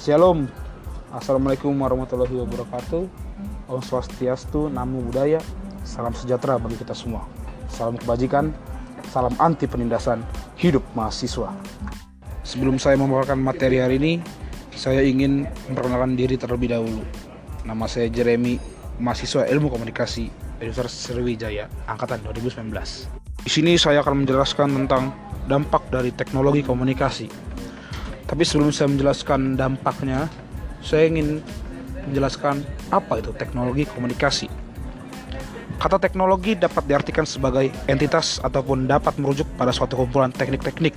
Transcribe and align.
Shalom. 0.00 0.48
Assalamualaikum 1.12 1.76
warahmatullahi 1.76 2.32
wabarakatuh. 2.40 3.04
Om 3.68 3.80
Swastiastu, 3.84 4.72
Namo 4.72 5.04
Buddhaya. 5.04 5.44
Salam 5.84 6.16
sejahtera 6.16 6.56
bagi 6.56 6.80
kita 6.80 6.96
semua. 6.96 7.28
Salam 7.68 8.00
kebajikan 8.00 8.48
Salam 9.12 9.36
anti 9.36 9.68
penindasan 9.68 10.24
Hidup 10.56 10.80
mahasiswa. 10.96 11.52
Sebelum 12.40 12.80
saya 12.80 12.96
membawakan 12.96 13.36
materi 13.36 13.84
hari 13.84 14.00
ini 14.00 14.12
Saya 14.72 15.04
ingin 15.04 15.44
memperkenalkan 15.68 16.16
diri 16.16 16.40
terlebih 16.40 16.72
dahulu. 16.72 17.04
Nama 17.68 17.84
saya 17.84 18.08
Jeremy 18.08 18.56
Mahasiswa 18.96 19.44
Ilmu 19.52 19.68
Komunikasi 19.68 20.32
Universitas 20.64 21.12
Sriwijaya 21.12 21.68
Angkatan 21.84 22.24
2019 22.24 22.72
Di 23.44 23.50
sini 23.52 23.76
saya 23.76 24.00
akan 24.00 24.24
menjelaskan 24.24 24.72
tentang 24.72 25.12
dampak 25.44 25.84
dari 25.92 26.08
teknologi 26.16 26.64
komunikasi 26.64 27.47
tapi 28.28 28.44
sebelum 28.44 28.68
saya 28.68 28.92
menjelaskan 28.92 29.56
dampaknya, 29.56 30.28
saya 30.84 31.08
ingin 31.08 31.40
menjelaskan 32.12 32.60
apa 32.92 33.24
itu 33.24 33.32
teknologi 33.32 33.88
komunikasi. 33.88 34.52
Kata 35.80 35.96
teknologi 35.96 36.52
dapat 36.52 36.84
diartikan 36.84 37.24
sebagai 37.24 37.72
entitas 37.88 38.36
ataupun 38.44 38.84
dapat 38.84 39.16
merujuk 39.16 39.48
pada 39.56 39.72
suatu 39.72 39.96
kumpulan 39.96 40.28
teknik-teknik. 40.28 40.92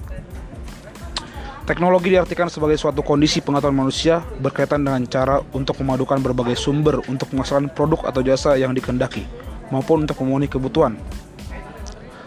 Teknologi 1.64 2.12
diartikan 2.12 2.52
sebagai 2.52 2.76
suatu 2.76 3.00
kondisi 3.00 3.40
pengetahuan 3.40 3.88
manusia 3.88 4.20
berkaitan 4.42 4.84
dengan 4.84 5.06
cara 5.08 5.40
untuk 5.56 5.80
memadukan 5.80 6.20
berbagai 6.20 6.60
sumber 6.60 7.00
untuk 7.08 7.32
menghasilkan 7.32 7.72
produk 7.72 8.12
atau 8.12 8.20
jasa 8.26 8.60
yang 8.60 8.76
dikehendaki 8.76 9.24
maupun 9.72 10.04
untuk 10.04 10.20
memenuhi 10.20 10.52
kebutuhan. 10.52 11.00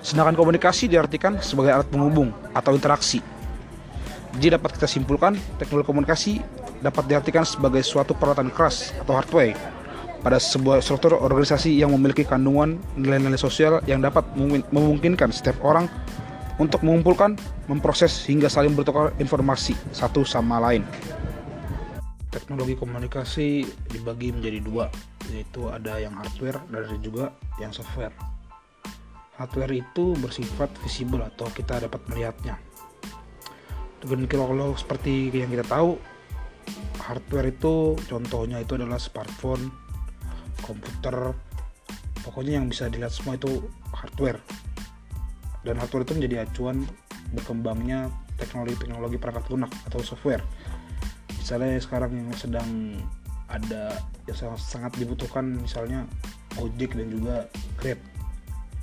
Sedangkan 0.00 0.39
komunikasi 0.39 0.89
diartikan 0.89 1.43
sebagai 1.45 1.77
alat 1.77 1.91
penghubung 1.91 2.33
atau 2.55 2.73
interaksi 2.73 3.21
jadi 4.39 4.59
dapat 4.59 4.75
kita 4.75 4.91
simpulkan, 4.91 5.39
teknologi 5.63 5.87
komunikasi 5.87 6.33
dapat 6.83 7.07
diartikan 7.07 7.47
sebagai 7.47 7.87
suatu 7.87 8.19
peralatan 8.19 8.51
keras 8.51 8.91
atau 8.99 9.15
hardware 9.15 9.55
pada 10.25 10.41
sebuah 10.41 10.81
struktur 10.81 11.21
organisasi 11.21 11.71
yang 11.77 11.93
memiliki 11.93 12.25
kandungan 12.25 12.81
nilai-nilai 12.97 13.37
sosial 13.37 13.85
yang 13.85 14.01
dapat 14.01 14.25
memungkinkan 14.73 15.31
setiap 15.31 15.61
orang 15.61 15.87
untuk 16.57 16.81
mengumpulkan, 16.83 17.37
memproses 17.69 18.25
hingga 18.25 18.49
saling 18.49 18.73
bertukar 18.73 19.12
informasi 19.21 19.77
satu 19.93 20.25
sama 20.25 20.59
lain. 20.59 20.83
Teknologi 22.33 22.75
komunikasi 22.75 23.62
dibagi 23.95 24.35
menjadi 24.35 24.59
dua, 24.59 24.91
yaitu 25.31 25.71
ada 25.71 26.03
yang 26.03 26.19
hardware 26.19 26.59
dan 26.73 26.83
ada 26.83 26.99
juga 26.99 27.31
yang 27.62 27.71
software. 27.71 28.15
Hardware 29.39 29.79
itu 29.79 30.19
bersifat 30.19 30.71
visible 30.83 31.23
atau 31.23 31.47
kita 31.55 31.87
dapat 31.87 32.03
melihatnya, 32.11 32.59
dan 34.05 34.28
kalau 34.28 34.77
seperti 34.77 35.33
yang 35.33 35.48
kita 35.48 35.64
tahu 35.64 35.97
hardware 37.00 37.52
itu 37.52 37.97
contohnya 38.08 38.60
itu 38.60 38.77
adalah 38.77 38.97
smartphone 39.00 39.69
komputer 40.64 41.36
pokoknya 42.25 42.60
yang 42.60 42.72
bisa 42.72 42.88
dilihat 42.88 43.12
semua 43.12 43.36
itu 43.36 43.69
hardware. 43.92 44.41
Dan 45.64 45.77
hardware 45.80 46.05
itu 46.08 46.14
menjadi 46.16 46.36
acuan 46.48 46.84
berkembangnya 47.36 48.08
teknologi-teknologi 48.41 49.16
perangkat 49.20 49.44
lunak 49.52 49.72
atau 49.88 50.00
software. 50.00 50.41
Misalnya 51.36 51.77
sekarang 51.80 52.16
yang 52.16 52.32
sedang 52.32 52.97
ada 53.52 54.00
yang 54.25 54.56
sangat 54.56 54.97
dibutuhkan 54.97 55.60
misalnya 55.60 56.08
Gojek 56.56 56.97
dan 56.97 57.08
juga 57.12 57.36
Grab. 57.77 58.00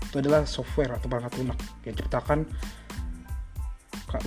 Itu 0.06 0.22
adalah 0.22 0.46
software 0.46 0.94
atau 0.94 1.08
perangkat 1.10 1.34
lunak 1.42 1.58
yang 1.88 1.96
ciptakan 1.98 2.46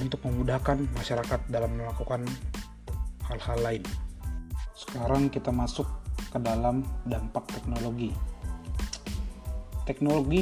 untuk 0.00 0.24
memudahkan 0.24 0.88
masyarakat 0.96 1.40
dalam 1.52 1.76
melakukan 1.76 2.24
hal-hal 3.28 3.58
lain. 3.60 3.84
Sekarang 4.72 5.28
kita 5.28 5.52
masuk 5.52 5.84
ke 6.32 6.38
dalam 6.40 6.80
dampak 7.04 7.44
teknologi. 7.52 8.10
Teknologi 9.84 10.40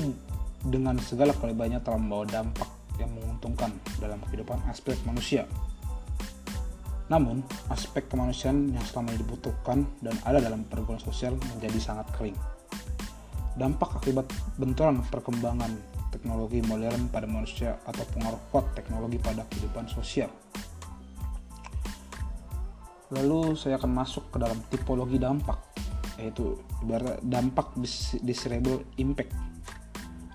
dengan 0.62 0.94
segala 1.02 1.34
kelebihannya 1.34 1.82
telah 1.82 1.98
membawa 1.98 2.24
dampak 2.30 2.70
yang 3.02 3.10
menguntungkan 3.18 3.74
dalam 3.98 4.22
kehidupan 4.30 4.62
aspek 4.70 4.94
manusia. 5.02 5.48
Namun, 7.10 7.42
aspek 7.68 8.08
kemanusiaan 8.08 8.72
yang 8.72 8.84
selama 8.88 9.12
ini 9.12 9.20
dibutuhkan 9.20 9.84
dan 10.00 10.16
ada 10.24 10.38
dalam 10.40 10.64
pergaulan 10.64 11.02
sosial 11.02 11.36
menjadi 11.52 11.76
sangat 11.76 12.08
kering. 12.16 12.38
Dampak 13.58 14.00
akibat 14.00 14.24
benturan 14.56 15.04
perkembangan 15.12 15.91
teknologi 16.12 16.60
modern 16.68 17.08
pada 17.08 17.24
manusia 17.24 17.80
atau 17.88 18.04
pengaruh 18.12 18.38
kuat 18.52 18.76
teknologi 18.76 19.16
pada 19.16 19.48
kehidupan 19.48 19.88
sosial. 19.88 20.28
Lalu 23.12 23.56
saya 23.56 23.80
akan 23.80 23.92
masuk 23.92 24.28
ke 24.32 24.36
dalam 24.40 24.56
tipologi 24.68 25.16
dampak, 25.16 25.56
yaitu 26.20 26.60
dampak 27.24 27.72
desirable 28.24 28.84
impact. 29.00 29.32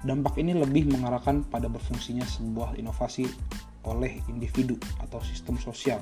Dampak 0.06 0.38
ini 0.38 0.54
lebih 0.54 0.90
mengarahkan 0.90 1.46
pada 1.50 1.70
berfungsinya 1.70 2.26
sebuah 2.26 2.78
inovasi 2.78 3.26
oleh 3.86 4.22
individu 4.30 4.78
atau 5.02 5.18
sistem 5.26 5.58
sosial. 5.58 5.98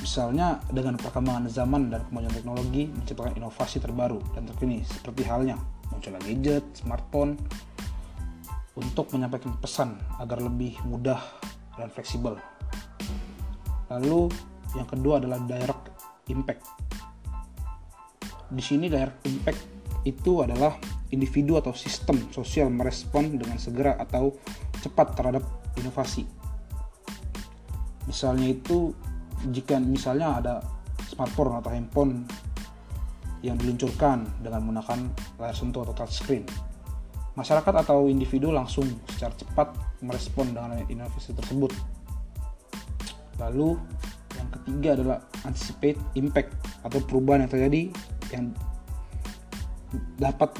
Misalnya 0.00 0.58
dengan 0.72 0.96
perkembangan 0.96 1.46
zaman 1.46 1.92
dan 1.92 2.00
kemajuan 2.08 2.34
teknologi 2.34 2.88
menciptakan 2.88 3.36
inovasi 3.36 3.78
terbaru 3.78 4.18
dan 4.32 4.48
terkini 4.48 4.80
seperti 4.82 5.28
halnya 5.28 5.60
munculnya 5.92 6.22
gadget, 6.24 6.64
smartphone, 6.72 7.36
untuk 8.80 9.12
menyampaikan 9.12 9.52
pesan 9.60 10.00
agar 10.16 10.40
lebih 10.40 10.80
mudah 10.88 11.20
dan 11.76 11.92
fleksibel. 11.92 12.40
Lalu 13.92 14.32
yang 14.74 14.88
kedua 14.88 15.20
adalah 15.20 15.38
direct 15.44 15.92
impact. 16.32 16.64
Di 18.50 18.62
sini 18.64 18.88
direct 18.88 19.20
impact 19.28 19.60
itu 20.08 20.40
adalah 20.40 20.74
individu 21.12 21.60
atau 21.60 21.76
sistem 21.76 22.16
sosial 22.32 22.72
merespon 22.72 23.36
dengan 23.36 23.60
segera 23.60 24.00
atau 24.00 24.32
cepat 24.80 25.14
terhadap 25.14 25.44
inovasi. 25.76 26.24
Misalnya 28.08 28.48
itu 28.48 28.96
jika 29.52 29.76
misalnya 29.78 30.28
ada 30.40 30.54
smartphone 31.10 31.58
atau 31.60 31.70
handphone 31.70 32.12
yang 33.40 33.56
diluncurkan 33.56 34.28
dengan 34.44 34.64
menggunakan 34.64 34.98
layar 35.40 35.56
sentuh 35.56 35.84
atau 35.84 35.94
touchscreen 36.04 36.44
masyarakat 37.38 37.74
atau 37.86 38.10
individu 38.10 38.50
langsung 38.50 38.86
secara 39.06 39.34
cepat 39.36 39.68
merespon 40.02 40.50
dengan 40.50 40.80
inovasi 40.90 41.34
tersebut. 41.36 41.70
Lalu 43.38 43.78
yang 44.36 44.48
ketiga 44.60 44.88
adalah 44.98 45.18
anticipate 45.46 45.98
impact 46.16 46.52
atau 46.84 46.98
perubahan 47.04 47.46
yang 47.46 47.52
terjadi 47.52 47.82
yang 48.30 48.44
dapat 50.20 50.54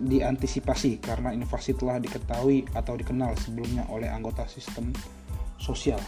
diantisipasi 0.00 1.04
karena 1.04 1.36
inovasi 1.36 1.76
telah 1.76 2.00
diketahui 2.00 2.64
atau 2.72 2.96
dikenal 2.96 3.36
sebelumnya 3.36 3.84
oleh 3.92 4.08
anggota 4.08 4.48
sistem 4.48 4.88
sosial. 5.60 6.00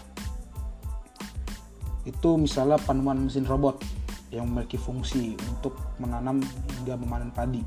Itu 2.08 2.40
misalnya 2.40 2.80
penemuan 2.80 3.28
mesin 3.28 3.44
robot 3.44 3.84
yang 4.32 4.48
memiliki 4.48 4.80
fungsi 4.80 5.36
untuk 5.36 5.76
menanam 6.00 6.40
hingga 6.80 6.96
memanen 6.96 7.28
padi. 7.28 7.60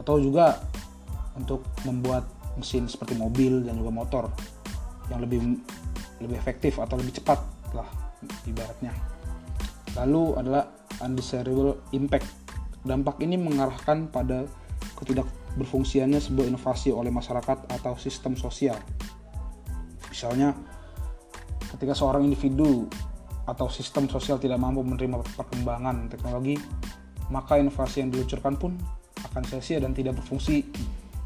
Atau 0.00 0.16
juga 0.16 0.64
untuk 1.36 1.64
membuat 1.84 2.24
mesin 2.56 2.88
seperti 2.88 3.14
mobil 3.14 3.64
dan 3.68 3.76
juga 3.76 3.92
motor 3.92 4.24
yang 5.12 5.20
lebih 5.22 5.60
lebih 6.24 6.36
efektif 6.40 6.80
atau 6.80 6.96
lebih 6.96 7.20
cepat 7.20 7.38
lah 7.76 7.86
ibaratnya. 8.48 8.92
Lalu 9.96 10.40
adalah 10.40 10.64
undesirable 11.04 11.84
impact. 11.92 12.28
Dampak 12.86 13.20
ini 13.20 13.36
mengarahkan 13.36 14.08
pada 14.08 14.48
ketidak 14.96 15.28
berfungsiannya 15.56 16.20
sebuah 16.20 16.46
inovasi 16.48 16.92
oleh 16.92 17.12
masyarakat 17.12 17.68
atau 17.72 17.96
sistem 17.96 18.36
sosial. 18.36 18.76
Misalnya, 20.08 20.56
ketika 21.76 21.92
seorang 21.92 22.24
individu 22.24 22.88
atau 23.44 23.68
sistem 23.68 24.08
sosial 24.08 24.40
tidak 24.40 24.60
mampu 24.60 24.80
menerima 24.84 25.20
perkembangan 25.36 26.08
teknologi, 26.08 26.56
maka 27.28 27.58
inovasi 27.60 28.04
yang 28.04 28.10
diluncurkan 28.12 28.54
pun 28.56 28.72
akan 29.32 29.42
sia-sia 29.44 29.82
dan 29.82 29.96
tidak 29.96 30.20
berfungsi 30.20 30.64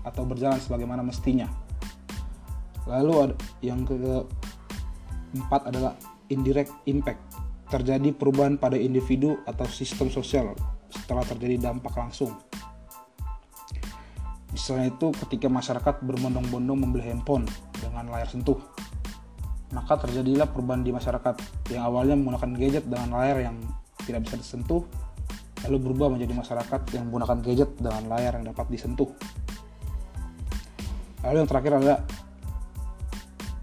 atau 0.05 0.23
berjalan 0.25 0.59
sebagaimana 0.61 1.05
mestinya. 1.05 1.49
Lalu 2.89 3.37
yang 3.61 3.85
keempat 3.85 5.63
adalah 5.69 5.95
indirect 6.33 6.73
impact. 6.89 7.21
Terjadi 7.71 8.11
perubahan 8.11 8.59
pada 8.59 8.75
individu 8.75 9.39
atau 9.47 9.63
sistem 9.71 10.11
sosial 10.11 10.59
setelah 10.91 11.23
terjadi 11.23 11.71
dampak 11.71 11.95
langsung. 11.95 12.35
Misalnya 14.51 14.91
itu 14.91 15.15
ketika 15.27 15.47
masyarakat 15.47 16.03
berbondong-bondong 16.03 16.79
membeli 16.83 17.07
handphone 17.07 17.47
dengan 17.79 18.11
layar 18.11 18.27
sentuh. 18.27 18.59
Maka 19.71 20.03
terjadilah 20.03 20.51
perubahan 20.51 20.83
di 20.83 20.91
masyarakat 20.91 21.39
yang 21.71 21.87
awalnya 21.87 22.19
menggunakan 22.19 22.51
gadget 22.59 22.85
dengan 22.91 23.15
layar 23.15 23.39
yang 23.39 23.57
tidak 24.03 24.27
bisa 24.27 24.35
disentuh 24.35 24.83
lalu 25.67 25.77
berubah 25.91 26.09
menjadi 26.17 26.33
masyarakat 26.33 26.81
yang 26.97 27.05
menggunakan 27.09 27.39
gadget 27.45 27.71
dengan 27.77 28.05
layar 28.09 28.33
yang 28.41 28.47
dapat 28.49 28.67
disentuh. 28.73 29.09
Lalu 31.25 31.37
yang 31.45 31.49
terakhir 31.49 31.73
adalah 31.77 31.99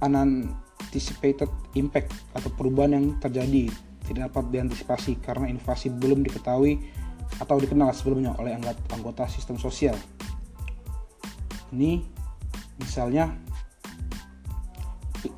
unanticipated 0.02 1.50
impact 1.74 2.14
atau 2.38 2.50
perubahan 2.54 2.94
yang 2.98 3.06
terjadi 3.18 3.70
tidak 4.08 4.32
dapat 4.32 4.46
diantisipasi 4.54 5.20
karena 5.20 5.52
inovasi 5.52 5.92
belum 5.92 6.24
diketahui 6.24 6.80
atau 7.44 7.60
dikenal 7.60 7.92
sebelumnya 7.92 8.34
oleh 8.40 8.56
anggota 8.94 9.28
sistem 9.28 9.60
sosial. 9.60 9.98
Ini 11.76 12.00
misalnya 12.80 13.36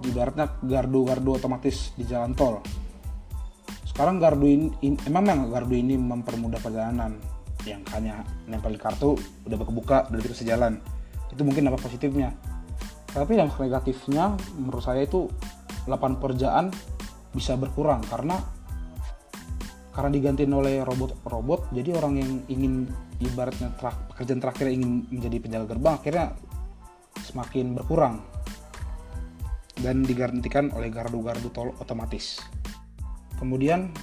ibaratnya 0.06 0.60
gardu-gardu 0.62 1.42
otomatis 1.42 1.96
di 1.98 2.06
jalan 2.06 2.38
tol. 2.38 2.62
Sekarang 3.90 4.22
gardu 4.22 4.46
ini 4.46 4.70
emang 5.10 5.26
memang 5.26 5.50
gardu 5.50 5.74
ini 5.76 5.98
mempermudah 5.98 6.62
perjalanan 6.62 7.18
yang 7.68 7.84
hanya 7.92 8.24
nempel 8.48 8.78
kartu 8.80 9.18
udah 9.50 9.58
kebuka 9.60 9.98
udah 10.14 10.20
bisa 10.22 10.46
jalan. 10.46 10.78
Itu 11.30 11.42
mungkin 11.46 11.70
dampak 11.70 11.86
positifnya. 11.86 12.34
Tapi 13.10 13.38
yang 13.38 13.50
negatifnya 13.50 14.38
menurut 14.58 14.84
saya 14.86 15.06
itu 15.06 15.26
lapangan 15.90 16.22
pekerjaan 16.22 16.66
bisa 17.34 17.58
berkurang 17.58 18.02
karena 18.06 18.38
karena 19.94 20.10
digantiin 20.14 20.54
oleh 20.54 20.86
robot-robot 20.86 21.74
jadi 21.74 21.98
orang 21.98 22.14
yang 22.22 22.32
ingin 22.48 22.74
ibaratnya 23.20 23.74
terak, 23.76 23.98
pekerjaan 24.14 24.40
terakhir 24.40 24.66
ingin 24.70 25.10
menjadi 25.10 25.38
penjaga 25.42 25.66
gerbang 25.76 25.96
akhirnya 25.98 26.26
semakin 27.26 27.76
berkurang 27.76 28.16
dan 29.80 30.04
digantikan 30.04 30.72
oleh 30.76 30.92
gardu-gardu 30.92 31.50
tol 31.56 31.72
otomatis. 31.80 32.40
Kemudian 33.40 33.96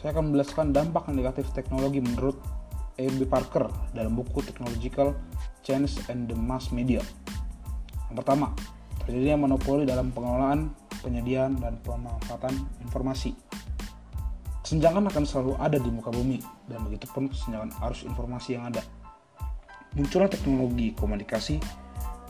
saya 0.00 0.16
akan 0.16 0.32
menjelaskan 0.32 0.72
dampak 0.72 1.04
negatif 1.12 1.52
teknologi 1.52 2.00
menurut 2.00 2.40
A.B. 2.96 3.28
Parker 3.28 3.68
dalam 3.92 4.16
buku 4.16 4.40
Technological 4.40 5.12
Change 5.62 6.02
and 6.10 6.26
the 6.30 6.36
Mass 6.36 6.70
Media. 6.74 7.02
Yang 8.08 8.16
pertama, 8.24 8.52
terjadinya 9.04 9.48
monopoli 9.48 9.84
dalam 9.84 10.12
pengelolaan, 10.12 10.72
penyediaan, 11.00 11.60
dan 11.60 11.76
pemanfaatan 11.84 12.54
informasi. 12.84 13.36
Kesenjangan 14.64 15.08
akan 15.08 15.24
selalu 15.24 15.52
ada 15.56 15.80
di 15.80 15.88
muka 15.88 16.12
bumi, 16.12 16.40
dan 16.68 16.84
begitu 16.84 17.08
pun 17.08 17.28
kesenjangan 17.28 17.72
arus 17.88 18.04
informasi 18.04 18.60
yang 18.60 18.68
ada. 18.68 18.84
Munculnya 19.96 20.28
teknologi 20.28 20.92
komunikasi 20.92 21.56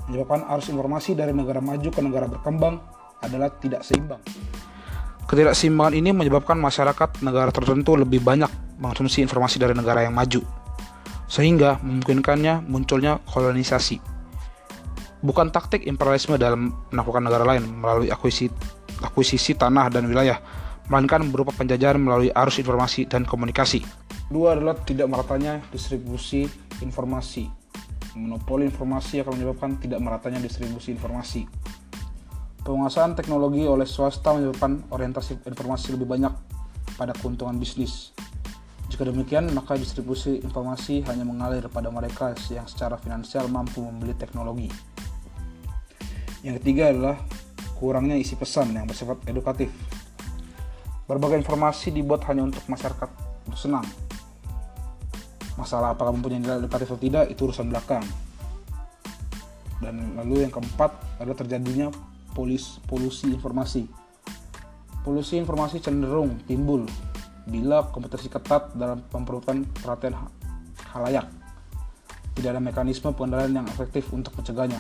menyebabkan 0.07 0.47
arus 0.55 0.71
informasi 0.71 1.19
dari 1.19 1.35
negara 1.35 1.59
maju 1.59 1.89
ke 1.91 2.01
negara 2.01 2.31
berkembang 2.31 2.79
adalah 3.21 3.51
tidak 3.59 3.83
seimbang. 3.83 4.23
Ketidakseimbangan 5.29 5.95
ini 5.99 6.11
menyebabkan 6.17 6.57
masyarakat 6.57 7.21
negara 7.21 7.53
tertentu 7.53 7.99
lebih 7.99 8.25
banyak 8.25 8.49
mengkonsumsi 8.81 9.21
informasi 9.21 9.61
dari 9.61 9.77
negara 9.77 10.07
yang 10.07 10.17
maju, 10.17 10.41
sehingga 11.29 11.79
memungkinkannya 11.85 12.67
munculnya 12.67 13.23
kolonisasi. 13.29 14.01
Bukan 15.23 15.53
taktik 15.55 15.85
imperialisme 15.87 16.41
dalam 16.41 16.75
menaklukkan 16.91 17.25
negara 17.29 17.45
lain 17.45 17.69
melalui 17.69 18.09
akuisisi, 18.09 18.51
akuisisi 19.03 19.55
tanah 19.55 19.93
dan 19.93 20.09
wilayah, 20.09 20.41
melainkan 20.89 21.29
berupa 21.29 21.55
penjajahan 21.55 22.01
melalui 22.01 22.33
arus 22.33 22.59
informasi 22.59 23.07
dan 23.07 23.29
komunikasi. 23.29 23.85
Dua 24.33 24.57
adalah 24.57 24.79
tidak 24.83 25.11
meratanya 25.11 25.61
distribusi 25.71 26.47
informasi 26.81 27.59
monopoli 28.19 28.67
informasi 28.67 29.23
akan 29.23 29.33
menyebabkan 29.39 29.71
tidak 29.79 30.03
meratanya 30.03 30.43
distribusi 30.43 30.91
informasi. 30.91 31.47
Penguasaan 32.67 33.15
teknologi 33.15 33.65
oleh 33.65 33.87
swasta 33.87 34.35
menyebabkan 34.35 34.91
orientasi 34.91 35.47
informasi 35.47 35.95
lebih 35.95 36.11
banyak 36.11 36.35
pada 36.99 37.15
keuntungan 37.15 37.57
bisnis. 37.57 38.13
Jika 38.89 39.05
demikian, 39.05 39.53
maka 39.53 39.77
distribusi 39.77 40.41
informasi 40.41 41.05
hanya 41.07 41.23
mengalir 41.23 41.69
pada 41.69 41.93
mereka 41.93 42.33
yang 42.49 42.65
secara 42.65 42.97
finansial 42.97 43.47
mampu 43.53 43.85
membeli 43.85 44.17
teknologi. 44.17 44.73
Yang 46.41 46.65
ketiga 46.65 46.91
adalah 46.91 47.17
kurangnya 47.77 48.17
isi 48.17 48.35
pesan 48.35 48.73
yang 48.73 48.89
bersifat 48.89 49.21
edukatif. 49.29 49.69
Berbagai 51.05 51.41
informasi 51.41 51.93
dibuat 51.93 52.25
hanya 52.29 52.49
untuk 52.49 52.65
masyarakat 52.69 53.11
untuk 53.49 53.61
senang, 53.61 53.85
masalah 55.59 55.93
apakah 55.93 56.15
mempunyai 56.15 56.39
nilai 56.39 56.63
edukatif 56.63 56.95
atau 56.95 57.01
tidak 57.03 57.25
itu 57.33 57.43
urusan 57.49 57.67
belakang 57.67 58.07
dan 59.79 59.95
lalu 60.19 60.47
yang 60.47 60.53
keempat 60.55 60.91
adalah 61.19 61.39
terjadinya 61.39 61.91
polis, 62.35 62.79
polusi 62.87 63.31
informasi 63.31 63.87
polusi 65.03 65.39
informasi 65.39 65.83
cenderung 65.83 66.39
timbul 66.47 66.87
bila 67.49 67.89
kompetisi 67.89 68.29
ketat 68.29 68.77
dalam 68.77 69.01
pemperutan 69.09 69.65
perhatian 69.65 70.15
halayak 70.93 71.27
tidak 72.37 72.55
ada 72.55 72.63
mekanisme 72.63 73.11
pengendalian 73.17 73.65
yang 73.65 73.67
efektif 73.67 74.13
untuk 74.13 74.37
mencegahnya 74.39 74.79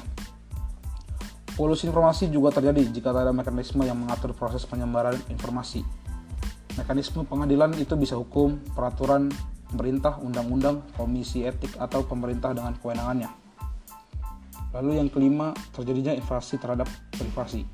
Polusi 1.58 1.90
informasi 1.90 2.30
juga 2.30 2.54
terjadi 2.54 2.86
jika 2.86 3.10
tidak 3.10 3.26
ada 3.26 3.34
mekanisme 3.34 3.82
yang 3.82 3.98
mengatur 3.98 4.30
proses 4.30 4.62
penyebaran 4.62 5.18
informasi. 5.26 5.82
Mekanisme 6.78 7.26
pengadilan 7.26 7.74
itu 7.74 7.98
bisa 7.98 8.14
hukum, 8.14 8.62
peraturan, 8.78 9.26
pemerintah, 9.66 10.22
undang-undang, 10.22 10.86
komisi 10.94 11.42
etik, 11.42 11.74
atau 11.82 12.06
pemerintah 12.06 12.54
dengan 12.54 12.78
kewenangannya. 12.78 13.26
Lalu 14.70 15.02
yang 15.02 15.10
kelima, 15.10 15.50
terjadinya 15.74 16.14
invasi 16.14 16.62
terhadap 16.62 16.86
privasi. 17.10 17.66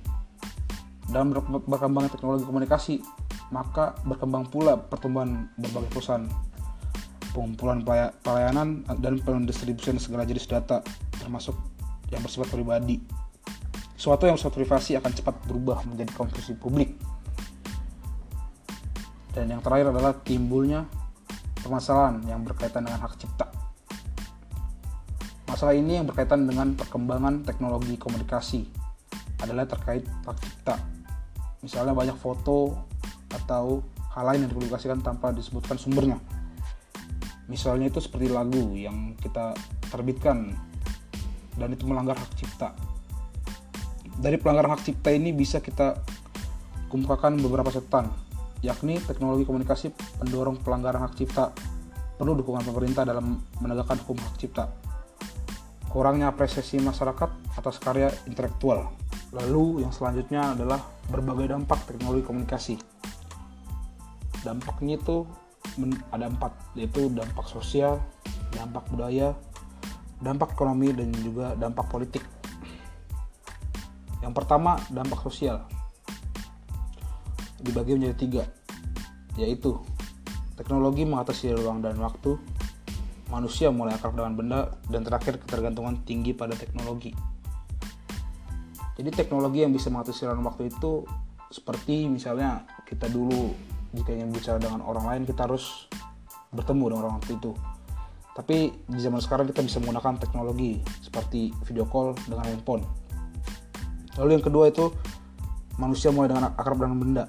Dalam 1.12 1.36
berkembangnya 1.68 2.08
teknologi 2.08 2.48
komunikasi, 2.48 3.04
maka 3.52 3.98
berkembang 4.06 4.48
pula 4.48 4.78
pertumbuhan 4.78 5.50
berbagai 5.58 5.90
perusahaan 5.92 6.26
pengumpulan 7.34 7.82
pelayanan 8.22 8.86
dan 9.02 9.18
pendistribusian 9.18 9.98
segala 9.98 10.22
jenis 10.22 10.46
data 10.46 10.80
termasuk 11.18 11.58
yang 12.14 12.22
bersifat 12.22 12.48
pribadi. 12.54 13.02
Suatu 13.98 14.30
yang 14.30 14.38
bersifat 14.38 14.54
privasi 14.54 14.94
akan 14.94 15.10
cepat 15.10 15.34
berubah 15.50 15.82
menjadi 15.90 16.14
konsumsi 16.14 16.54
publik. 16.54 16.94
Dan 19.34 19.50
yang 19.50 19.58
terakhir 19.66 19.90
adalah 19.90 20.14
timbulnya 20.22 20.86
permasalahan 21.58 22.22
yang 22.30 22.46
berkaitan 22.46 22.86
dengan 22.86 23.02
hak 23.02 23.18
cipta. 23.18 23.50
Masalah 25.50 25.74
ini 25.74 25.98
yang 25.98 26.06
berkaitan 26.06 26.46
dengan 26.46 26.78
perkembangan 26.78 27.42
teknologi 27.42 27.98
komunikasi 27.98 28.62
adalah 29.42 29.66
terkait 29.66 30.06
hak 30.22 30.38
cipta. 30.38 30.78
Misalnya 31.66 31.96
banyak 31.96 32.14
foto 32.20 32.78
atau 33.42 33.82
hal 34.14 34.24
lain 34.30 34.46
yang 34.46 34.50
dipublikasikan 34.54 35.02
tanpa 35.02 35.34
disebutkan 35.34 35.74
sumbernya. 35.74 36.22
Misalnya 37.50 37.90
itu 37.90 38.00
seperti 38.00 38.30
lagu 38.30 38.72
yang 38.72 39.18
kita 39.20 39.52
terbitkan 39.90 40.54
dan 41.58 41.68
itu 41.74 41.84
melanggar 41.84 42.16
hak 42.16 42.30
cipta. 42.38 42.72
Dari 44.14 44.38
pelanggaran 44.38 44.78
hak 44.78 44.82
cipta 44.86 45.10
ini 45.10 45.34
bisa 45.34 45.58
kita 45.58 45.98
kumpulkan 46.88 47.36
beberapa 47.42 47.74
catatan 47.74 48.24
yakni 48.64 48.96
teknologi 48.96 49.44
komunikasi 49.44 49.92
pendorong 50.16 50.56
pelanggaran 50.64 51.04
hak 51.04 51.20
cipta 51.20 51.52
perlu 52.16 52.32
dukungan 52.40 52.64
pemerintah 52.64 53.04
dalam 53.04 53.44
menegakkan 53.60 54.00
hukum 54.00 54.16
hak 54.16 54.40
cipta. 54.40 54.72
Kurangnya 55.92 56.32
apresiasi 56.32 56.80
masyarakat 56.80 57.60
atas 57.60 57.76
karya 57.78 58.08
intelektual. 58.24 58.88
Lalu 59.36 59.84
yang 59.84 59.92
selanjutnya 59.92 60.56
adalah 60.56 60.80
berbagai 61.12 61.52
dampak 61.52 61.84
teknologi 61.84 62.24
komunikasi. 62.24 62.74
Dampaknya 64.44 65.00
itu 65.00 65.24
ada 66.12 66.28
empat, 66.28 66.52
yaitu 66.76 67.08
dampak 67.08 67.48
sosial, 67.48 67.98
dampak 68.52 68.84
budaya, 68.92 69.32
dampak 70.20 70.52
ekonomi, 70.52 70.92
dan 70.92 71.08
juga 71.24 71.56
dampak 71.56 71.88
politik. 71.88 72.22
Yang 74.20 74.34
pertama, 74.36 74.76
dampak 74.92 75.24
sosial 75.24 75.64
dibagi 77.64 77.96
menjadi 77.96 78.16
tiga, 78.20 78.44
yaitu 79.40 79.80
teknologi 80.60 81.08
mengatasi 81.08 81.56
ruang 81.56 81.80
dan 81.80 81.96
waktu, 81.96 82.36
manusia 83.32 83.72
mulai 83.72 83.96
akrab 83.96 84.12
dengan 84.12 84.36
benda, 84.36 84.60
dan 84.92 85.00
terakhir 85.00 85.40
ketergantungan 85.40 86.04
tinggi 86.04 86.36
pada 86.36 86.52
teknologi. 86.52 87.16
Jadi 88.94 89.10
teknologi 89.10 89.64
yang 89.64 89.72
bisa 89.72 89.88
mengatasi 89.88 90.28
ruang 90.28 90.44
waktu 90.44 90.70
itu 90.70 91.02
seperti 91.50 92.06
misalnya 92.06 92.62
kita 92.86 93.10
dulu 93.10 93.73
jika 93.94 94.10
ingin 94.10 94.34
bicara 94.34 94.58
dengan 94.58 94.82
orang 94.82 95.06
lain 95.06 95.22
kita 95.24 95.46
harus 95.46 95.86
bertemu 96.50 96.94
dengan 96.94 97.02
orang 97.08 97.22
itu. 97.30 97.54
Tapi 98.34 98.74
di 98.90 98.98
zaman 98.98 99.22
sekarang 99.22 99.46
kita 99.46 99.62
bisa 99.62 99.78
menggunakan 99.78 100.18
teknologi 100.18 100.82
seperti 100.98 101.54
video 101.62 101.86
call 101.86 102.18
dengan 102.26 102.50
handphone. 102.50 102.82
Lalu 104.18 104.38
yang 104.38 104.44
kedua 104.44 104.70
itu 104.70 104.90
manusia 105.78 106.10
mulai 106.10 106.30
dengan 106.30 106.50
akrab 106.54 106.82
dengan 106.82 106.98
benda 106.98 107.24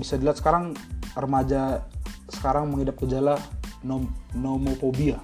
bisa 0.00 0.14
dilihat 0.16 0.38
sekarang 0.38 0.72
remaja 1.18 1.84
sekarang 2.30 2.70
mengidap 2.70 2.96
gejala 3.02 3.36
nomophobia 4.32 5.18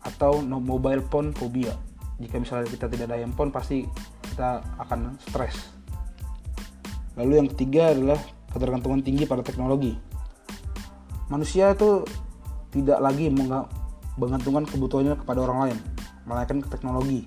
atau 0.00 0.40
no 0.40 0.62
mobile 0.62 1.02
phone 1.10 1.34
phobia. 1.34 1.74
Jika 2.18 2.40
misalnya 2.40 2.70
kita 2.70 2.86
tidak 2.90 3.12
ada 3.12 3.20
handphone 3.20 3.50
pasti 3.50 3.84
kita 4.32 4.62
akan 4.80 5.18
stres. 5.22 5.74
Lalu 7.18 7.32
yang 7.42 7.48
ketiga 7.52 7.92
adalah 7.92 8.20
ketergantungan 8.52 9.00
tinggi 9.04 9.24
pada 9.28 9.44
teknologi. 9.44 9.96
Manusia 11.28 11.76
itu 11.76 12.04
tidak 12.72 12.98
lagi 13.00 13.28
menggantungkan 14.16 14.64
kebutuhannya 14.68 15.16
kepada 15.20 15.44
orang 15.44 15.58
lain, 15.68 15.78
melainkan 16.24 16.60
ke 16.64 16.68
teknologi 16.72 17.24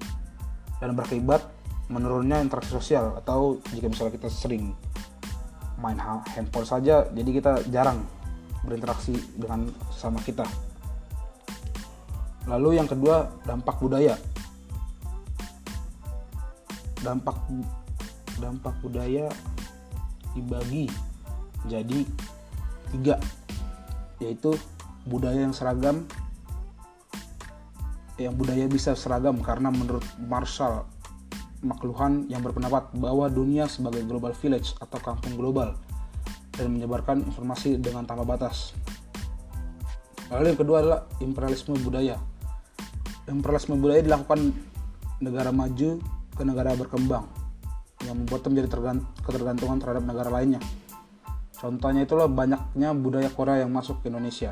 dan 0.82 0.98
berakibat 0.98 1.46
menurunnya 1.92 2.40
interaksi 2.42 2.72
sosial 2.74 3.20
atau 3.20 3.60
jika 3.76 3.92
misalnya 3.92 4.16
kita 4.16 4.30
sering 4.32 4.72
main 5.78 5.98
handphone 6.34 6.66
saja 6.66 7.06
jadi 7.12 7.30
kita 7.30 7.52
jarang 7.74 8.02
berinteraksi 8.64 9.18
dengan 9.36 9.68
sama 9.92 10.22
kita 10.24 10.46
lalu 12.48 12.80
yang 12.80 12.88
kedua 12.90 13.30
dampak 13.44 13.78
budaya 13.78 14.16
dampak 17.02 17.38
dampak 18.38 18.74
budaya 18.82 19.28
dibagi 20.32 20.88
jadi 21.70 22.06
tiga 22.94 23.16
yaitu 24.22 24.54
budaya 25.06 25.46
yang 25.46 25.56
seragam 25.56 26.06
yang 28.22 28.38
budaya 28.38 28.70
bisa 28.70 28.94
seragam 28.94 29.42
karena 29.42 29.74
menurut 29.74 30.06
Marshall 30.22 30.86
McLuhan 31.62 32.26
yang 32.30 32.42
berpendapat 32.42 32.90
bahwa 32.98 33.30
dunia 33.30 33.70
sebagai 33.70 34.02
global 34.06 34.34
village 34.34 34.74
atau 34.82 34.98
kampung 35.02 35.38
global 35.38 35.78
dan 36.58 36.74
menyebarkan 36.74 37.22
informasi 37.26 37.78
dengan 37.78 38.06
tanpa 38.06 38.26
batas. 38.26 38.74
Lalu 40.34 40.54
yang 40.54 40.60
kedua 40.60 40.78
adalah 40.82 41.00
imperialisme 41.22 41.78
budaya. 41.82 42.18
Imperialisme 43.30 43.78
budaya 43.78 44.02
dilakukan 44.02 44.54
negara 45.22 45.54
maju 45.54 46.02
ke 46.34 46.42
negara 46.42 46.74
berkembang 46.74 47.30
yang 48.10 48.18
membuatnya 48.18 48.50
menjadi 48.50 48.70
ketergantungan 49.22 49.78
terhadap 49.78 50.04
negara 50.06 50.30
lainnya. 50.34 50.62
Contohnya 51.62 52.10
itulah 52.10 52.26
banyaknya 52.26 52.98
budaya 52.98 53.30
Korea 53.30 53.62
yang 53.62 53.70
masuk 53.70 54.02
ke 54.02 54.10
Indonesia. 54.10 54.50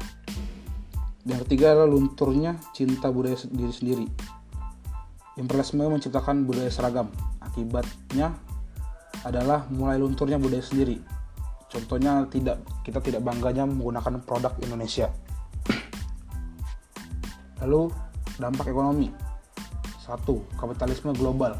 Yang 1.25 1.49
ketiga 1.49 1.73
adalah 1.73 1.89
lunturnya 1.89 2.61
cinta 2.71 3.09
budaya 3.09 3.35
diri 3.49 3.73
sendiri 3.73 4.07
Imperialisme 5.39 5.87
menciptakan 5.87 6.43
budaya 6.43 6.67
seragam. 6.67 7.07
Akibatnya 7.39 8.35
adalah 9.23 9.63
mulai 9.71 9.95
lunturnya 9.95 10.35
budaya 10.35 10.59
sendiri. 10.59 10.99
Contohnya 11.71 12.27
tidak 12.27 12.59
kita 12.83 12.99
tidak 12.99 13.23
bangganya 13.23 13.63
menggunakan 13.63 14.19
produk 14.27 14.51
Indonesia. 14.59 15.07
Lalu 17.63 17.87
dampak 18.35 18.67
ekonomi. 18.67 19.07
Satu, 20.03 20.43
kapitalisme 20.59 21.15
global. 21.15 21.55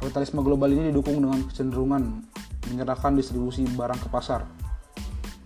Kapitalisme 0.00 0.40
global 0.40 0.72
ini 0.72 0.88
didukung 0.88 1.20
dengan 1.20 1.44
kecenderungan 1.44 2.24
menyerahkan 2.70 3.14
distribusi 3.14 3.66
barang 3.66 4.00
ke 4.02 4.08
pasar. 4.10 4.46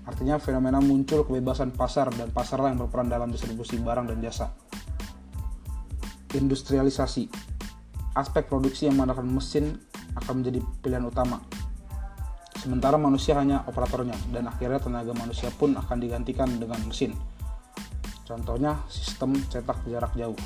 Artinya 0.09 0.41
fenomena 0.41 0.83
muncul 0.83 1.23
kebebasan 1.29 1.73
pasar 1.77 2.11
dan 2.17 2.33
pasarlah 2.35 2.73
yang 2.73 2.83
berperan 2.83 3.07
dalam 3.07 3.31
distribusi 3.31 3.79
barang 3.79 4.11
dan 4.11 4.19
jasa 4.25 4.51
industrialisasi. 6.35 7.27
Aspek 8.15 8.47
produksi 8.47 8.87
yang 8.91 8.99
menggunakan 8.99 9.27
mesin 9.27 9.79
akan 10.19 10.43
menjadi 10.43 10.61
pilihan 10.83 11.07
utama. 11.07 11.39
Sementara 12.59 13.01
manusia 13.01 13.39
hanya 13.39 13.65
operatornya 13.65 14.15
dan 14.35 14.51
akhirnya 14.51 14.83
tenaga 14.83 15.17
manusia 15.17 15.49
pun 15.55 15.79
akan 15.79 15.97
digantikan 15.97 16.51
dengan 16.61 16.83
mesin. 16.85 17.17
Contohnya 18.27 18.79
sistem 18.91 19.35
cetak 19.49 19.81
jarak 19.89 20.13
jauh. 20.15 20.37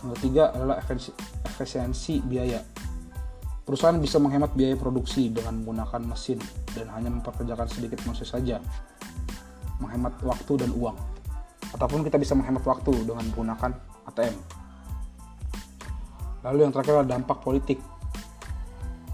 Yang 0.00 0.10
ketiga 0.16 0.56
adalah 0.56 0.80
efisiensi 1.44 2.24
biaya. 2.24 2.64
Perusahaan 3.64 3.96
bisa 4.00 4.16
menghemat 4.16 4.56
biaya 4.56 4.74
produksi 4.74 5.30
dengan 5.30 5.60
menggunakan 5.62 6.00
mesin 6.02 6.40
dan 6.72 6.88
hanya 6.96 7.12
memperkerjakan 7.12 7.68
sedikit 7.68 8.00
manusia 8.08 8.26
saja. 8.26 8.56
Menghemat 9.78 10.16
waktu 10.24 10.64
dan 10.64 10.72
uang. 10.74 10.96
Ataupun 11.70 12.02
kita 12.02 12.18
bisa 12.18 12.34
menghemat 12.34 12.64
waktu 12.66 12.92
dengan 13.06 13.22
menggunakan 13.30 13.70
ATM. 14.10 14.36
Lalu 16.40 16.58
yang 16.64 16.72
terakhir 16.72 17.04
adalah 17.04 17.08
dampak 17.20 17.38
politik. 17.44 17.78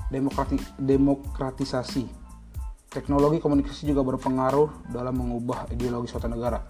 Demokrati, 0.06 0.56
demokratisasi. 0.78 2.06
Teknologi 2.86 3.42
komunikasi 3.42 3.90
juga 3.90 4.06
berpengaruh 4.06 4.88
dalam 4.94 5.18
mengubah 5.18 5.68
ideologi 5.74 6.08
suatu 6.08 6.30
negara. 6.30 6.62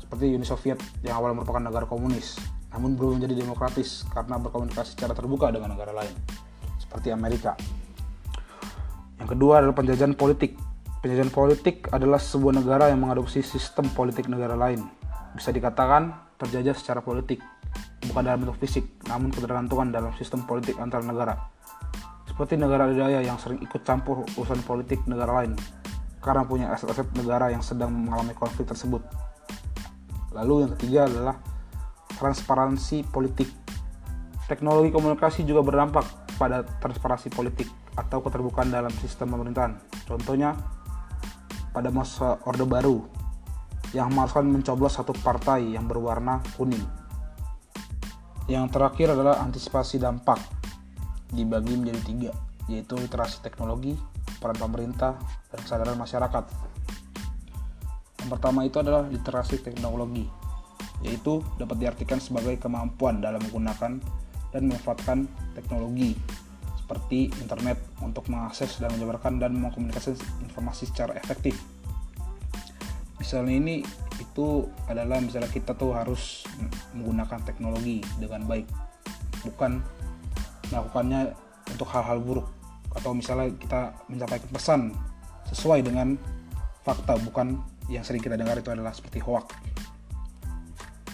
Seperti 0.00 0.32
Uni 0.32 0.48
Soviet 0.48 0.80
yang 1.04 1.20
awalnya 1.20 1.44
merupakan 1.44 1.62
negara 1.62 1.84
komunis, 1.86 2.40
namun 2.72 2.96
belum 2.96 3.20
menjadi 3.20 3.44
demokratis 3.44 4.08
karena 4.10 4.40
berkomunikasi 4.40 4.96
secara 4.96 5.12
terbuka 5.12 5.52
dengan 5.52 5.76
negara 5.76 5.92
lain, 5.92 6.12
seperti 6.92 7.08
Amerika. 7.08 7.56
Yang 9.16 9.32
kedua 9.32 9.64
adalah 9.64 9.72
penjajahan 9.72 10.12
politik. 10.12 10.60
Penjajahan 11.00 11.32
politik 11.32 11.88
adalah 11.88 12.20
sebuah 12.20 12.60
negara 12.60 12.92
yang 12.92 13.00
mengadopsi 13.00 13.40
sistem 13.40 13.88
politik 13.96 14.28
negara 14.28 14.52
lain. 14.52 14.84
Bisa 15.32 15.48
dikatakan 15.48 16.36
terjajah 16.36 16.76
secara 16.76 17.00
politik, 17.00 17.40
bukan 18.12 18.28
dalam 18.28 18.44
bentuk 18.44 18.60
fisik, 18.60 18.84
namun 19.08 19.32
ketergantungan 19.32 19.88
dalam 19.88 20.12
sistem 20.20 20.44
politik 20.44 20.76
antar 20.76 21.00
negara. 21.00 21.48
Seperti 22.28 22.60
negara 22.60 22.84
adidaya 22.84 23.24
yang 23.24 23.40
sering 23.40 23.64
ikut 23.64 23.80
campur 23.88 24.28
urusan 24.36 24.60
politik 24.68 25.00
negara 25.08 25.42
lain, 25.42 25.56
karena 26.20 26.44
punya 26.44 26.68
aset-aset 26.76 27.08
negara 27.16 27.48
yang 27.48 27.64
sedang 27.64 27.88
mengalami 27.88 28.36
konflik 28.36 28.68
tersebut. 28.68 29.00
Lalu 30.36 30.68
yang 30.68 30.70
ketiga 30.76 31.00
adalah 31.08 31.40
transparansi 32.20 33.08
politik. 33.08 33.48
Teknologi 34.46 34.92
komunikasi 34.92 35.48
juga 35.48 35.64
berdampak 35.64 36.21
pada 36.36 36.64
transparansi 36.64 37.28
politik 37.32 37.68
atau 37.96 38.24
keterbukaan 38.24 38.72
dalam 38.72 38.92
sistem 39.00 39.36
pemerintahan. 39.36 39.76
Contohnya, 40.08 40.56
pada 41.72 41.88
masa 41.88 42.40
Orde 42.44 42.64
Baru, 42.68 43.04
yang 43.92 44.08
mengharuskan 44.12 44.48
mencoblos 44.48 44.96
satu 44.96 45.12
partai 45.12 45.76
yang 45.76 45.84
berwarna 45.84 46.40
kuning. 46.56 46.84
Yang 48.48 48.74
terakhir 48.74 49.12
adalah 49.12 49.40
antisipasi 49.44 50.00
dampak 50.00 50.40
dibagi 51.32 51.76
menjadi 51.76 52.00
tiga, 52.04 52.32
yaitu 52.68 52.96
literasi 52.96 53.40
teknologi, 53.44 53.96
peran 54.40 54.56
pemerintah, 54.56 55.16
dan 55.52 55.58
kesadaran 55.60 55.96
masyarakat. 55.96 56.44
Yang 58.24 58.28
pertama 58.28 58.64
itu 58.64 58.76
adalah 58.80 59.04
literasi 59.08 59.60
teknologi, 59.60 60.28
yaitu 61.04 61.44
dapat 61.60 61.76
diartikan 61.80 62.20
sebagai 62.20 62.56
kemampuan 62.60 63.20
dalam 63.20 63.40
menggunakan 63.44 64.21
dan 64.52 64.68
memanfaatkan 64.68 65.26
teknologi 65.56 66.16
seperti 66.76 67.32
internet 67.40 67.80
untuk 68.04 68.28
mengakses 68.28 68.76
dan 68.76 68.92
menyebarkan 68.92 69.40
dan 69.40 69.56
mengkomunikasi 69.56 70.12
informasi 70.44 70.92
secara 70.92 71.16
efektif. 71.16 71.56
Misalnya 73.16 73.54
ini 73.56 73.76
itu 74.20 74.68
adalah 74.90 75.22
misalnya 75.22 75.48
kita 75.48 75.72
tuh 75.72 75.96
harus 75.96 76.44
menggunakan 76.92 77.40
teknologi 77.48 78.04
dengan 78.20 78.44
baik 78.44 78.68
bukan 79.46 79.80
melakukannya 80.68 81.32
untuk 81.72 81.88
hal-hal 81.90 82.18
buruk 82.20 82.46
atau 82.92 83.16
misalnya 83.16 83.48
kita 83.56 83.96
menyampaikan 84.12 84.50
pesan 84.52 84.80
sesuai 85.48 85.80
dengan 85.80 86.14
fakta 86.84 87.16
bukan 87.24 87.56
yang 87.88 88.04
sering 88.04 88.20
kita 88.20 88.36
dengar 88.36 88.58
itu 88.60 88.68
adalah 88.68 88.92
seperti 88.92 89.22
hoax. 89.24 89.48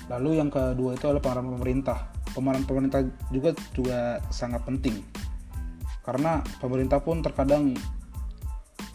Lalu 0.09 0.41
yang 0.41 0.49
kedua 0.49 0.97
itu 0.97 1.05
adalah 1.07 1.23
peran 1.23 1.47
pemerintah 1.47 2.18
pemerintah 2.41 3.03
juga 3.35 3.51
juga 3.75 3.99
sangat 4.33 4.63
penting 4.65 5.03
karena 6.03 6.41
pemerintah 6.63 7.03
pun 7.03 7.21
terkadang 7.21 7.77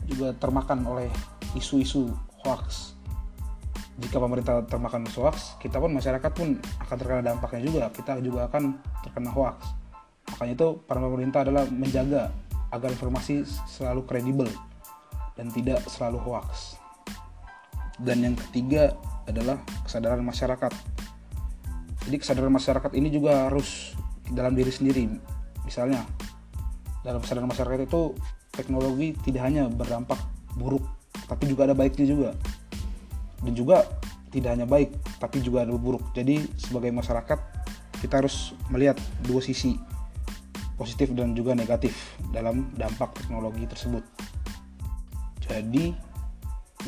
juga 0.10 0.36
termakan 0.36 0.84
oleh 0.88 1.08
isu-isu 1.56 2.10
hoax 2.44 2.94
jika 3.94 4.18
pemerintah 4.18 4.66
termakan 4.66 5.06
hoax, 5.06 5.54
kita 5.62 5.78
pun 5.78 5.94
masyarakat 5.94 6.32
pun 6.34 6.58
akan 6.82 6.96
terkena 6.98 7.22
dampaknya 7.22 7.62
juga. 7.62 7.84
Kita 7.94 8.18
juga 8.26 8.50
akan 8.50 8.82
terkena 9.06 9.30
hoax. 9.30 9.70
Makanya 10.34 10.54
itu 10.58 10.68
peran 10.90 11.04
pemerintah 11.06 11.40
adalah 11.46 11.64
menjaga 11.70 12.34
agar 12.74 12.90
informasi 12.90 13.46
selalu 13.70 14.02
kredibel 14.10 14.50
dan 15.38 15.54
tidak 15.54 15.86
selalu 15.86 16.18
hoax. 16.26 16.82
Dan 18.02 18.26
yang 18.26 18.36
ketiga 18.50 18.98
adalah 19.30 19.62
kesadaran 19.86 20.26
masyarakat. 20.26 20.74
Jadi 22.04 22.16
kesadaran 22.20 22.52
masyarakat 22.52 22.92
ini 22.96 23.08
juga 23.08 23.48
harus 23.48 23.96
dalam 24.32 24.56
diri 24.56 24.72
sendiri. 24.72 25.08
Misalnya 25.64 26.04
dalam 27.04 27.24
kesadaran 27.24 27.48
masyarakat 27.48 27.88
itu 27.88 28.16
teknologi 28.52 29.16
tidak 29.24 29.42
hanya 29.48 29.68
berdampak 29.72 30.20
buruk, 30.60 30.84
tapi 31.28 31.48
juga 31.48 31.72
ada 31.72 31.76
baiknya 31.76 32.06
juga. 32.08 32.30
Dan 33.44 33.54
juga 33.56 33.84
tidak 34.32 34.56
hanya 34.58 34.68
baik 34.68 34.90
tapi 35.22 35.40
juga 35.40 35.64
ada 35.64 35.72
buruk. 35.76 36.04
Jadi 36.12 36.44
sebagai 36.60 36.92
masyarakat 36.92 37.40
kita 38.04 38.20
harus 38.20 38.52
melihat 38.68 39.00
dua 39.24 39.40
sisi 39.40 39.80
positif 40.76 41.14
dan 41.16 41.32
juga 41.38 41.56
negatif 41.56 41.96
dalam 42.34 42.74
dampak 42.76 43.16
teknologi 43.16 43.64
tersebut. 43.70 44.04
Jadi 45.48 45.94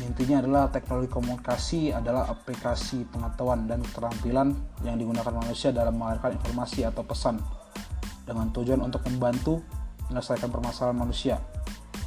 intinya 0.04 0.44
adalah 0.44 0.64
teknologi 0.68 1.08
komunikasi 1.08 1.94
adalah 1.94 2.28
aplikasi 2.28 3.08
pengetahuan 3.08 3.64
dan 3.64 3.80
keterampilan 3.80 4.52
yang 4.84 5.00
digunakan 5.00 5.32
manusia 5.32 5.72
dalam 5.72 5.96
mengalirkan 5.96 6.36
informasi 6.36 6.84
atau 6.84 7.00
pesan 7.00 7.40
dengan 8.28 8.52
tujuan 8.52 8.84
untuk 8.84 9.00
membantu 9.08 9.64
menyelesaikan 10.12 10.52
permasalahan 10.52 10.98
manusia 11.00 11.40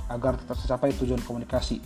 agar 0.10 0.38
tercapai 0.38 0.94
tujuan 0.94 1.22
komunikasi 1.26 1.82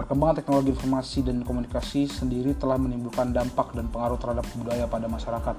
Perkembangan 0.00 0.40
teknologi 0.40 0.72
informasi 0.72 1.20
dan 1.20 1.44
komunikasi 1.44 2.08
sendiri 2.08 2.56
telah 2.56 2.80
menimbulkan 2.80 3.36
dampak 3.36 3.76
dan 3.76 3.84
pengaruh 3.92 4.16
terhadap 4.16 4.48
budaya 4.56 4.88
pada 4.88 5.04
masyarakat, 5.12 5.52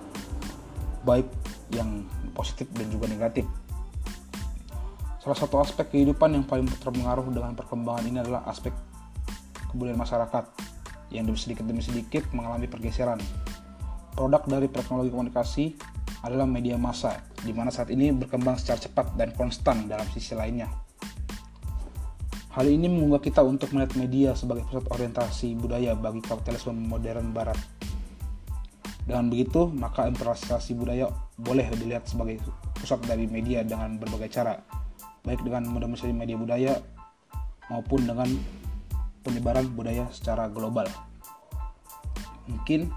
baik 1.05 1.29
yang 1.69 2.09
positif 2.33 2.65
dan 2.73 2.89
juga 2.89 3.05
negatif. 3.05 3.45
Salah 5.21 5.38
satu 5.38 5.61
aspek 5.61 5.93
kehidupan 5.93 6.33
yang 6.33 6.41
paling 6.50 6.65
terpengaruh 6.65 7.29
dengan 7.29 7.53
perkembangan 7.53 8.01
ini 8.09 8.17
adalah 8.17 8.41
aspek 8.50 8.73
kebudayaan 9.72 10.00
masyarakat 10.00 10.46
yang 11.12 11.28
demi 11.28 11.40
sedikit 11.40 11.63
demi 11.68 11.84
sedikit 11.84 12.24
mengalami 12.32 12.68
pergeseran. 12.68 13.20
Produk 14.16 14.44
dari 14.48 14.68
teknologi 14.68 15.10
komunikasi 15.12 15.66
adalah 16.22 16.46
media 16.46 16.78
massa, 16.78 17.18
di 17.42 17.50
mana 17.56 17.74
saat 17.74 17.90
ini 17.90 18.13
berkembang 18.13 18.60
secara 18.60 18.78
cepat 18.84 19.18
dan 19.18 19.34
konstan 19.34 19.90
dalam 19.90 20.06
sisi 20.13 20.38
lainnya. 20.38 20.70
Hal 22.51 22.68
ini 22.68 22.92
mengunggah 22.92 23.24
kita 23.24 23.42
untuk 23.48 23.72
melihat 23.72 23.96
media 23.96 24.36
sebagai 24.36 24.68
pusat 24.68 24.84
orientasi 24.92 25.56
budaya 25.56 25.96
bagi 25.96 26.20
kapitalisme 26.20 26.75
modern 26.75 27.32
barat. 27.32 27.56
Dengan 29.08 29.32
begitu, 29.32 29.72
maka 29.72 30.06
implementasi 30.06 30.75
budaya 30.75 31.08
boleh 31.40 31.66
dilihat 31.80 32.06
sebagai 32.06 32.44
pusat 32.75 33.01
dari 33.08 33.25
media 33.25 33.63
dengan 33.63 33.96
berbagai 33.98 34.30
cara, 34.36 34.60
baik 35.24 35.42
dengan 35.48 35.63
media 35.72 36.38
budaya 36.38 36.74
maupun 37.72 38.04
dengan 38.04 38.28
penyebaran 39.22 39.70
budaya 39.74 40.10
secara 40.10 40.50
global. 40.50 40.86
Mungkin 42.50 42.90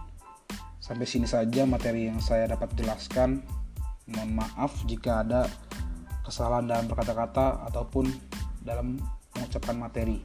sampai 0.81 1.07
sini 1.09 1.29
saja 1.29 1.65
materi 1.65 2.09
yang 2.09 2.21
saya 2.21 2.49
dapat 2.51 2.73
jelaskan. 2.77 3.45
Mohon 4.05 4.45
maaf 4.45 4.85
jika 4.85 5.25
ada 5.25 5.49
kesalahan 6.25 6.69
dalam 6.69 6.89
berkata-kata 6.89 7.65
ataupun 7.73 8.09
dalam 8.65 9.01
mengucapkan 9.37 9.77
materi. 9.77 10.21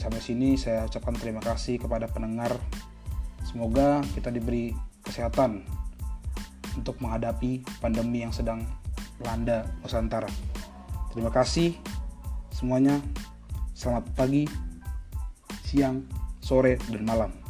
Sampai 0.00 0.20
sini 0.20 0.56
saya 0.56 0.88
ucapkan 0.88 1.14
terima 1.16 1.40
kasih 1.40 1.80
kepada 1.80 2.08
pendengar. 2.08 2.56
Semoga 3.44 4.00
kita 4.16 4.32
diberi 4.32 4.72
kesehatan 5.04 5.62
untuk 6.76 6.96
menghadapi 7.04 7.62
pandemi 7.78 8.24
yang 8.24 8.32
sedang 8.32 8.64
melanda 9.20 9.68
Nusantara. 9.84 10.28
Terima 11.12 11.28
kasih 11.28 11.76
semuanya. 12.50 12.98
Selamat 13.82 14.14
pagi, 14.14 14.46
siang, 15.66 16.06
sore, 16.38 16.78
dan 16.86 17.02
malam. 17.02 17.41